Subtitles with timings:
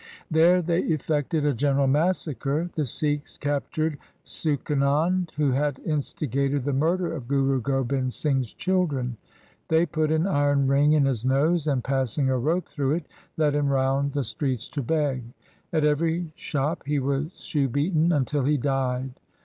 [0.31, 2.71] There they effected a general massacre.
[2.73, 9.15] The Sikhs captured Suchanand who had instigated the murder of Guru Gobind Singh's children.
[9.67, 13.05] They put an iron ring in his nose, and passing a rope through it,
[13.37, 15.21] led him round the streets to beg.
[15.71, 19.11] At every shop he was shoe beaten until he died.